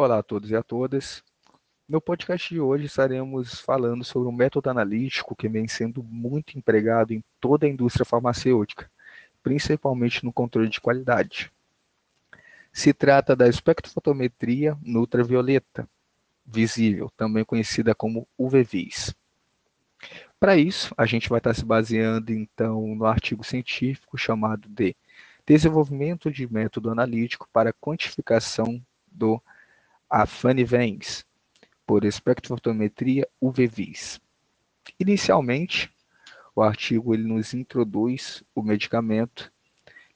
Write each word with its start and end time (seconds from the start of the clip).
Olá 0.00 0.20
a 0.20 0.22
todos 0.22 0.48
e 0.48 0.54
a 0.54 0.62
todas. 0.62 1.24
No 1.88 2.00
podcast 2.00 2.54
de 2.54 2.60
hoje 2.60 2.86
estaremos 2.86 3.58
falando 3.58 4.04
sobre 4.04 4.28
um 4.28 4.32
método 4.32 4.70
analítico 4.70 5.34
que 5.34 5.48
vem 5.48 5.66
sendo 5.66 6.04
muito 6.04 6.56
empregado 6.56 7.12
em 7.12 7.24
toda 7.40 7.66
a 7.66 7.68
indústria 7.68 8.06
farmacêutica, 8.06 8.88
principalmente 9.42 10.24
no 10.24 10.32
controle 10.32 10.68
de 10.68 10.80
qualidade. 10.80 11.50
Se 12.72 12.94
trata 12.94 13.34
da 13.34 13.48
espectrofotometria 13.48 14.78
no 14.82 15.00
ultravioleta 15.00 15.90
visível, 16.46 17.10
também 17.16 17.44
conhecida 17.44 17.92
como 17.92 18.24
UV-Vis. 18.38 19.12
Para 20.38 20.56
isso, 20.56 20.94
a 20.96 21.06
gente 21.06 21.28
vai 21.28 21.38
estar 21.38 21.54
se 21.54 21.64
baseando 21.64 22.32
então 22.32 22.94
no 22.94 23.04
artigo 23.04 23.42
científico 23.42 24.16
chamado 24.16 24.68
de 24.68 24.94
Desenvolvimento 25.44 26.30
de 26.30 26.46
método 26.46 26.88
analítico 26.88 27.48
para 27.52 27.72
quantificação 27.72 28.80
do 29.10 29.42
Afanivenes 30.10 31.24
por 31.86 32.04
espectrofotometria 32.04 33.26
UV-Vis. 33.40 34.20
Inicialmente, 34.98 35.90
o 36.54 36.62
artigo 36.62 37.14
ele 37.14 37.24
nos 37.24 37.54
introduz 37.54 38.42
o 38.54 38.62
medicamento, 38.62 39.52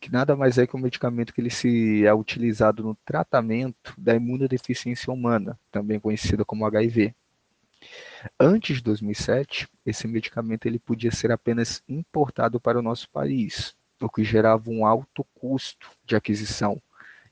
que 0.01 0.11
nada 0.11 0.35
mais 0.35 0.59
é 0.59 0.66
que 0.66 0.77
um 0.77 0.80
medicamento 0.80 1.33
que 1.33 1.41
ele 1.41 1.51
se 1.51 2.05
é 2.05 2.13
utilizado 2.13 2.83
no 2.83 2.95
tratamento 3.05 3.95
da 3.97 4.15
imunodeficiência 4.15 5.13
humana, 5.13 5.59
também 5.71 6.01
conhecida 6.01 6.45
como 6.45 6.66
HIV. 6.66 7.15
Antes 8.38 8.77
de 8.77 8.83
2007, 8.83 9.69
esse 9.85 10.07
medicamento 10.09 10.66
ele 10.66 10.79
podia 10.79 11.11
ser 11.11 11.30
apenas 11.30 11.83
importado 11.88 12.61
para 12.61 12.79
o 12.79 12.83
nosso 12.83 13.09
país, 13.11 13.74
o 14.01 14.09
que 14.09 14.24
gerava 14.24 14.71
um 14.71 14.85
alto 14.85 15.24
custo 15.35 15.91
de 16.05 16.16
aquisição, 16.16 16.80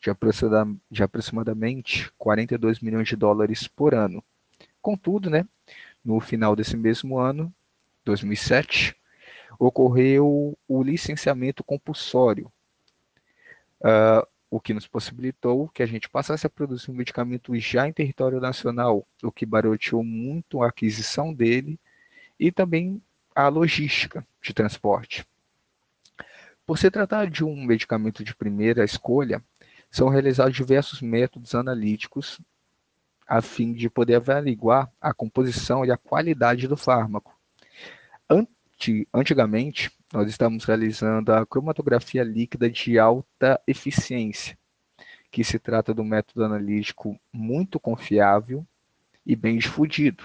de 0.00 1.02
aproximadamente 1.02 2.10
42 2.16 2.80
milhões 2.80 3.08
de 3.08 3.16
dólares 3.16 3.68
por 3.68 3.94
ano. 3.94 4.24
Contudo, 4.80 5.28
né, 5.28 5.46
no 6.04 6.18
final 6.20 6.56
desse 6.56 6.76
mesmo 6.76 7.18
ano, 7.18 7.52
2007, 8.04 8.96
ocorreu 9.58 10.58
o 10.66 10.82
licenciamento 10.82 11.62
compulsório, 11.62 12.50
uh, 13.82 14.26
o 14.50 14.58
que 14.58 14.72
nos 14.72 14.86
possibilitou 14.86 15.68
que 15.68 15.82
a 15.82 15.86
gente 15.86 16.08
passasse 16.08 16.46
a 16.46 16.50
produzir 16.50 16.90
um 16.90 16.94
medicamento 16.94 17.54
já 17.56 17.86
em 17.86 17.92
território 17.92 18.40
nacional, 18.40 19.06
o 19.22 19.30
que 19.30 19.44
barateou 19.44 20.02
muito 20.02 20.62
a 20.62 20.68
aquisição 20.68 21.32
dele 21.32 21.78
e 22.38 22.50
também 22.50 23.00
a 23.34 23.48
logística 23.48 24.26
de 24.42 24.52
transporte. 24.54 25.26
Por 26.66 26.78
se 26.78 26.90
tratar 26.90 27.28
de 27.28 27.44
um 27.44 27.64
medicamento 27.64 28.24
de 28.24 28.34
primeira 28.34 28.84
escolha, 28.84 29.42
são 29.90 30.08
realizados 30.08 30.54
diversos 30.54 31.00
métodos 31.00 31.54
analíticos 31.54 32.40
a 33.26 33.40
fim 33.40 33.72
de 33.72 33.88
poder 33.88 34.16
averiguar 34.16 34.90
a 35.00 35.14
composição 35.14 35.84
e 35.84 35.90
a 35.90 35.96
qualidade 35.96 36.66
do 36.66 36.76
fármaco. 36.76 37.38
Antigamente, 39.12 39.90
nós 40.12 40.28
estamos 40.28 40.64
realizando 40.64 41.32
a 41.32 41.44
cromatografia 41.44 42.24
líquida 42.24 42.70
de 42.70 42.98
alta 42.98 43.60
eficiência, 43.66 44.56
que 45.30 45.44
se 45.44 45.58
trata 45.58 45.94
de 45.94 46.00
um 46.00 46.04
método 46.04 46.44
analítico 46.44 47.20
muito 47.32 47.78
confiável 47.78 48.66
e 49.24 49.36
bem 49.36 49.58
difundido. 49.58 50.24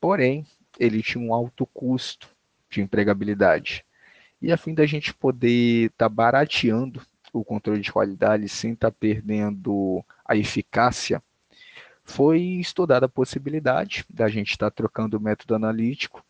Porém, 0.00 0.46
ele 0.78 1.02
tinha 1.02 1.22
um 1.22 1.34
alto 1.34 1.66
custo 1.66 2.28
de 2.70 2.80
empregabilidade. 2.80 3.84
E 4.40 4.50
a 4.50 4.56
fim 4.56 4.72
da 4.72 4.86
gente 4.86 5.12
poder 5.12 5.86
estar 5.86 6.06
tá 6.06 6.08
barateando 6.08 7.02
o 7.38 7.44
controle 7.44 7.80
de 7.80 7.92
qualidade 7.92 8.48
sem 8.48 8.72
estar 8.72 8.90
tá 8.90 8.96
perdendo 8.98 10.04
a 10.24 10.36
eficácia, 10.36 11.22
foi 12.04 12.40
estudada 12.40 13.06
a 13.06 13.08
possibilidade 13.08 14.04
da 14.08 14.28
gente 14.28 14.50
estar 14.50 14.70
tá 14.70 14.74
trocando 14.74 15.16
o 15.16 15.20
método 15.20 15.54
analítico 15.54 16.24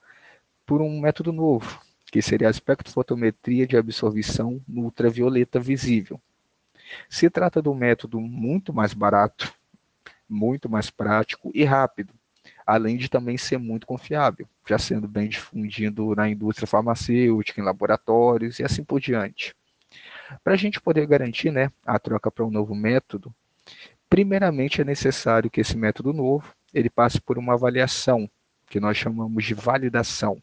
por 0.67 0.83
um 0.83 1.01
método 1.01 1.33
novo, 1.33 1.81
que 2.11 2.21
seria 2.21 2.49
a 2.49 2.51
espectrofotometria 2.51 3.67
de 3.67 3.77
absorção 3.77 4.61
no 4.67 4.83
ultravioleta 4.83 5.61
visível. 5.61 6.21
Se 7.09 7.31
trata 7.31 7.63
de 7.63 7.69
um 7.69 7.75
método 7.75 8.21
muito 8.21 8.73
mais 8.73 8.93
barato, 8.93 9.53
muito 10.29 10.69
mais 10.69 10.91
prático 10.91 11.51
e 11.55 11.65
rápido, 11.65 12.13
além 12.67 12.97
de 12.97 13.09
também 13.09 13.39
ser 13.39 13.59
muito 13.59 13.87
confiável, 13.87 14.47
já 14.67 14.79
sendo 14.79 15.09
bem 15.09 15.29
difundido 15.29 16.15
na 16.15 16.29
indústria 16.29 16.67
farmacêutica, 16.67 17.61
em 17.61 17.65
laboratórios 17.65 18.59
e 18.59 18.65
assim 18.65 18.85
por 18.85 19.01
diante. 19.01 19.55
Para 20.43 20.55
a 20.55 20.57
gente 20.57 20.81
poder 20.81 21.07
garantir 21.07 21.51
né, 21.51 21.71
a 21.85 21.99
troca 21.99 22.31
para 22.31 22.45
um 22.45 22.51
novo 22.51 22.75
método, 22.75 23.35
primeiramente 24.09 24.81
é 24.81 24.85
necessário 24.85 25.51
que 25.51 25.61
esse 25.61 25.77
método 25.77 26.13
novo 26.13 26.55
ele 26.73 26.91
passe 26.91 27.21
por 27.21 27.39
uma 27.39 27.55
avaliação, 27.55 28.29
que 28.69 28.79
nós 28.79 28.97
chamamos 28.97 29.45
de 29.45 29.55
validação, 29.55 30.43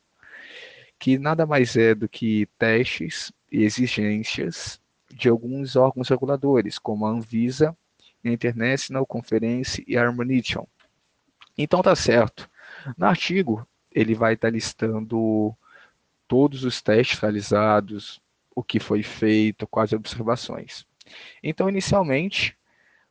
que 0.97 1.17
nada 1.17 1.45
mais 1.45 1.75
é 1.75 1.93
do 1.93 2.09
que 2.09 2.47
testes 2.57 3.31
e 3.51 3.63
exigências 3.63 4.79
de 5.09 5.29
alguns 5.29 5.75
órgãos 5.75 6.09
reguladores, 6.09 6.79
como 6.79 7.05
a 7.05 7.09
Anvisa, 7.09 7.75
a 8.23 8.29
International 8.29 9.05
Conference 9.05 9.83
e 9.87 9.97
a 9.97 10.03
Harmonition. 10.03 10.65
Então 11.57 11.81
tá 11.81 11.95
certo. 11.95 12.49
No 12.97 13.05
artigo, 13.05 13.67
ele 13.91 14.13
vai 14.13 14.33
estar 14.33 14.49
listando 14.49 15.55
todos 16.27 16.63
os 16.63 16.81
testes 16.81 17.19
realizados, 17.19 18.21
o 18.55 18.63
que 18.63 18.79
foi 18.79 19.03
feito, 19.03 19.67
quais 19.67 19.91
observações. 19.91 20.87
Então, 21.43 21.69
inicialmente, 21.69 22.57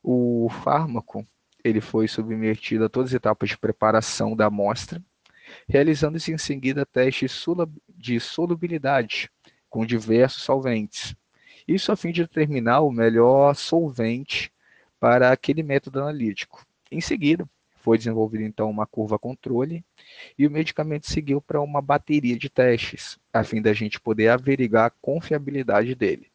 o 0.03 0.49
fármaco 0.63 1.25
ele 1.63 1.79
foi 1.79 2.07
submetido 2.07 2.85
a 2.85 2.89
todas 2.89 3.11
as 3.11 3.15
etapas 3.15 3.49
de 3.49 3.57
preparação 3.57 4.35
da 4.35 4.47
amostra, 4.47 5.01
realizando-se 5.67 6.31
em 6.31 6.37
seguida 6.37 6.85
testes 6.85 7.43
de 7.87 8.19
solubilidade 8.19 9.31
com 9.69 9.85
diversos 9.85 10.43
solventes. 10.43 11.15
Isso 11.67 11.91
a 11.91 11.95
fim 11.95 12.11
de 12.11 12.21
determinar 12.21 12.81
o 12.81 12.91
melhor 12.91 13.55
solvente 13.55 14.51
para 14.99 15.31
aquele 15.31 15.63
método 15.63 16.01
analítico. 16.01 16.65
Em 16.91 17.01
seguida, 17.01 17.49
foi 17.85 17.99
desenvolvida 17.99 18.43
então 18.43 18.67
uma 18.67 18.87
curva 18.87 19.19
controle 19.19 19.85
e 20.39 20.47
o 20.47 20.51
medicamento 20.51 21.07
seguiu 21.07 21.39
para 21.39 21.61
uma 21.61 21.83
bateria 21.83 22.35
de 22.35 22.49
testes, 22.49 23.19
a 23.31 23.43
fim 23.43 23.61
da 23.61 23.73
gente 23.73 24.01
poder 24.01 24.29
averiguar 24.29 24.87
a 24.87 24.89
confiabilidade 24.89 25.93
dele. 25.93 26.31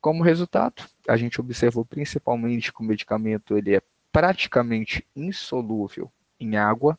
Como 0.00 0.24
resultado, 0.24 0.82
a 1.06 1.16
gente 1.16 1.40
observou 1.40 1.84
principalmente 1.84 2.72
que 2.72 2.80
o 2.80 2.84
medicamento 2.84 3.56
ele 3.56 3.76
é 3.76 3.82
praticamente 4.10 5.06
insolúvel 5.14 6.10
em 6.40 6.56
água, 6.56 6.98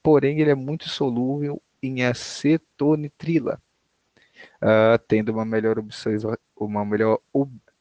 porém 0.00 0.38
ele 0.38 0.50
é 0.52 0.54
muito 0.54 0.88
solúvel 0.88 1.60
em 1.82 2.04
acetonitrila, 2.04 3.60
uh, 4.62 4.96
tendo 5.08 5.32
uma 5.32 5.44
melhor, 5.44 5.82
uma 6.56 6.84
melhor 6.84 7.18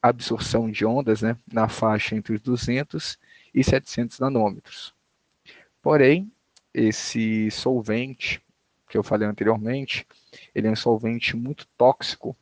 absorção 0.01 0.71
de 0.71 0.83
ondas 0.83 1.21
né, 1.21 1.37
na 1.51 1.69
faixa 1.69 2.15
entre 2.15 2.33
os 2.33 2.41
200 2.41 3.19
e 3.55 3.63
700 3.63 4.19
nanômetros. 4.19 4.93
Porém, 5.81 6.29
esse 6.73 7.49
solvente 7.49 8.43
que 8.89 8.97
eu 8.97 9.03
falei 9.03 9.27
anteriormente, 9.27 10.05
ele 10.53 10.67
é 10.67 10.71
um 10.71 10.75
solvente 10.75 11.35
muito 11.35 11.65
tóxico 11.77 12.35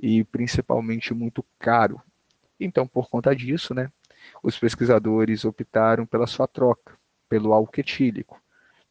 e 0.00 0.24
principalmente 0.24 1.12
muito 1.12 1.44
caro. 1.58 2.00
Então, 2.58 2.86
por 2.86 3.08
conta 3.08 3.36
disso, 3.36 3.74
né, 3.74 3.92
os 4.42 4.58
pesquisadores 4.58 5.44
optaram 5.44 6.06
pela 6.06 6.26
sua 6.26 6.48
troca, 6.48 6.98
pelo 7.28 7.52
álcool 7.52 7.80
etílico, 7.80 8.40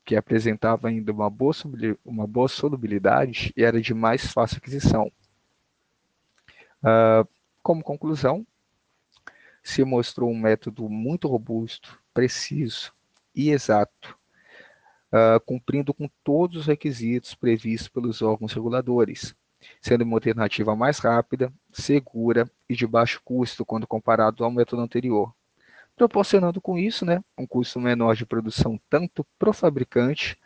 que 0.05 0.15
apresentava 0.15 0.89
ainda 0.89 1.11
uma 1.11 1.29
boa, 1.29 1.53
uma 2.05 2.27
boa 2.27 2.47
solubilidade 2.47 3.51
e 3.57 3.63
era 3.63 3.81
de 3.81 3.93
mais 3.93 4.31
fácil 4.31 4.57
aquisição. 4.57 5.11
Uh, 6.83 7.27
como 7.61 7.83
conclusão, 7.83 8.45
se 9.63 9.83
mostrou 9.83 10.29
um 10.29 10.37
método 10.37 10.89
muito 10.89 11.27
robusto, 11.27 11.97
preciso, 12.13 12.91
e 13.33 13.49
exato, 13.49 14.17
uh, 15.11 15.39
cumprindo 15.45 15.93
com 15.93 16.09
todos 16.23 16.61
os 16.61 16.67
requisitos 16.67 17.33
previstos 17.33 17.87
pelos 17.87 18.21
órgãos 18.21 18.53
reguladores, 18.53 19.33
sendo 19.81 20.03
uma 20.03 20.17
alternativa 20.17 20.75
mais 20.75 20.99
rápida, 20.99 21.51
segura 21.71 22.49
e 22.67 22.75
de 22.75 22.85
baixo 22.85 23.21
custo 23.23 23.65
quando 23.65 23.87
comparado 23.87 24.43
ao 24.43 24.51
método 24.51 24.81
anterior, 24.81 25.33
proporcionando 25.95 26.59
com 26.59 26.77
isso 26.77 27.05
né, 27.05 27.23
um 27.37 27.47
custo 27.47 27.79
menor 27.79 28.15
de 28.15 28.25
produção 28.25 28.79
tanto 28.89 29.25
para 29.39 29.49
o 29.49 29.53
fabricante, 29.53 30.37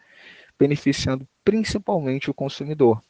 beneficiando 0.59 1.27
principalmente 1.43 2.29
o 2.29 2.33
consumidor, 2.33 3.01